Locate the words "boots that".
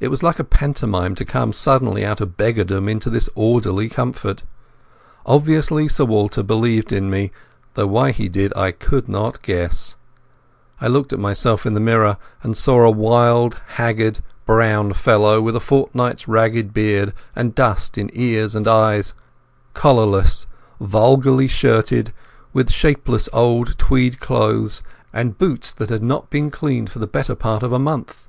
25.38-25.88